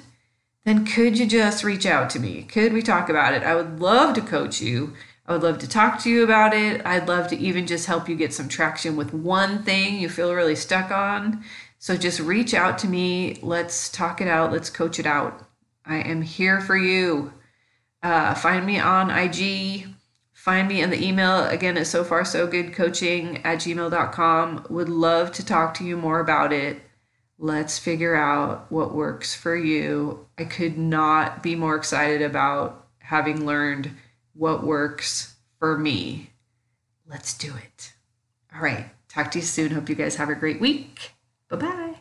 then 0.65 0.83
could 0.83 1.19
you 1.19 1.27
just 1.27 1.63
reach 1.63 1.85
out 1.85 2.09
to 2.09 2.19
me? 2.19 2.41
Could 2.43 2.73
we 2.73 2.81
talk 2.81 3.07
about 3.07 3.35
it? 3.35 3.43
I 3.43 3.55
would 3.55 3.79
love 3.79 4.15
to 4.15 4.21
coach 4.21 4.59
you. 4.59 4.93
I 5.27 5.33
would 5.33 5.43
love 5.43 5.59
to 5.59 5.69
talk 5.69 5.99
to 6.01 6.09
you 6.09 6.23
about 6.23 6.55
it. 6.55 6.83
I'd 6.85 7.07
love 7.07 7.27
to 7.29 7.37
even 7.37 7.67
just 7.67 7.85
help 7.85 8.09
you 8.09 8.15
get 8.15 8.33
some 8.33 8.49
traction 8.49 8.95
with 8.95 9.13
one 9.13 9.63
thing 9.63 9.99
you 9.99 10.09
feel 10.09 10.33
really 10.33 10.55
stuck 10.55 10.89
on. 10.89 11.43
So 11.77 11.95
just 11.95 12.19
reach 12.19 12.55
out 12.55 12.79
to 12.79 12.87
me. 12.87 13.37
Let's 13.43 13.89
talk 13.89 14.21
it 14.21 14.27
out. 14.27 14.51
Let's 14.51 14.71
coach 14.71 14.99
it 14.99 15.05
out. 15.05 15.47
I 15.85 15.97
am 15.97 16.23
here 16.23 16.59
for 16.61 16.75
you. 16.75 17.31
Uh, 18.05 18.35
find 18.35 18.67
me 18.67 18.77
on 18.79 19.09
IG. 19.09 19.87
Find 20.31 20.67
me 20.67 20.79
in 20.79 20.91
the 20.91 21.03
email 21.03 21.47
again 21.47 21.75
at 21.75 21.87
so 21.87 22.03
far 22.03 22.23
so 22.23 22.45
good 22.45 22.71
coaching 22.71 23.37
at 23.43 23.57
gmail.com. 23.57 24.67
Would 24.69 24.89
love 24.89 25.31
to 25.31 25.43
talk 25.43 25.73
to 25.75 25.83
you 25.83 25.97
more 25.97 26.19
about 26.19 26.53
it. 26.53 26.83
Let's 27.39 27.79
figure 27.79 28.15
out 28.15 28.71
what 28.71 28.93
works 28.93 29.33
for 29.33 29.55
you. 29.55 30.27
I 30.37 30.43
could 30.43 30.77
not 30.77 31.41
be 31.41 31.55
more 31.55 31.75
excited 31.75 32.21
about 32.21 32.85
having 32.99 33.43
learned 33.43 33.89
what 34.35 34.63
works 34.63 35.37
for 35.57 35.75
me. 35.75 36.29
Let's 37.07 37.35
do 37.35 37.55
it. 37.55 37.93
All 38.53 38.61
right. 38.61 38.91
Talk 39.09 39.31
to 39.31 39.39
you 39.39 39.45
soon. 39.45 39.71
Hope 39.71 39.89
you 39.89 39.95
guys 39.95 40.17
have 40.17 40.29
a 40.29 40.35
great 40.35 40.61
week. 40.61 41.13
Bye 41.49 41.57
bye. 41.57 41.94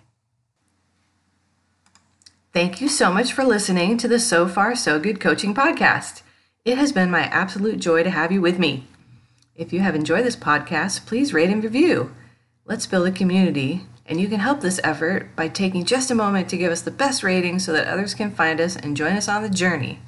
Thank 2.54 2.80
you 2.80 2.88
so 2.88 3.12
much 3.12 3.32
for 3.32 3.42
listening 3.42 3.98
to 3.98 4.06
the 4.06 4.20
So 4.20 4.46
Far 4.46 4.76
So 4.76 5.00
Good 5.00 5.18
Coaching 5.18 5.56
Podcast. 5.56 6.22
It 6.64 6.78
has 6.78 6.92
been 6.92 7.10
my 7.10 7.22
absolute 7.22 7.80
joy 7.80 8.04
to 8.04 8.10
have 8.10 8.30
you 8.30 8.40
with 8.40 8.60
me. 8.60 8.86
If 9.56 9.72
you 9.72 9.80
have 9.80 9.96
enjoyed 9.96 10.24
this 10.24 10.36
podcast, 10.36 11.04
please 11.04 11.34
rate 11.34 11.50
and 11.50 11.64
review. 11.64 12.14
Let's 12.64 12.86
build 12.86 13.08
a 13.08 13.10
community, 13.10 13.80
and 14.06 14.20
you 14.20 14.28
can 14.28 14.38
help 14.38 14.60
this 14.60 14.78
effort 14.84 15.34
by 15.34 15.48
taking 15.48 15.84
just 15.84 16.12
a 16.12 16.14
moment 16.14 16.48
to 16.50 16.56
give 16.56 16.70
us 16.70 16.82
the 16.82 16.92
best 16.92 17.24
rating 17.24 17.58
so 17.58 17.72
that 17.72 17.88
others 17.88 18.14
can 18.14 18.30
find 18.30 18.60
us 18.60 18.76
and 18.76 18.96
join 18.96 19.14
us 19.14 19.26
on 19.26 19.42
the 19.42 19.50
journey. 19.50 19.98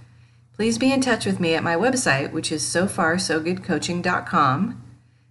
Please 0.55 0.79
be 0.79 0.93
in 0.93 1.01
touch 1.01 1.27
with 1.27 1.41
me 1.41 1.57
at 1.57 1.65
my 1.65 1.75
website, 1.75 2.31
which 2.31 2.53
is 2.53 2.63
sofarsogoodcoaching.com. 2.63 4.83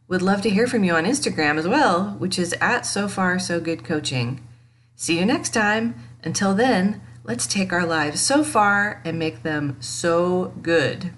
Would 0.09 0.21
love 0.21 0.41
to 0.41 0.49
hear 0.49 0.67
from 0.67 0.83
you 0.83 0.95
on 0.95 1.05
Instagram 1.05 1.57
as 1.57 1.65
well, 1.65 2.17
which 2.19 2.37
is 2.37 2.51
at 2.59 2.81
sofarsogoodcoaching. 2.81 4.39
See 4.97 5.19
you 5.19 5.25
next 5.25 5.53
time. 5.53 5.95
Until 6.25 6.55
then, 6.55 7.01
let's 7.23 7.45
take 7.45 7.71
our 7.71 7.85
lives 7.85 8.19
so 8.19 8.43
far 8.43 9.01
and 9.05 9.17
make 9.19 9.43
them 9.43 9.77
so 9.79 10.53
good. 10.61 11.11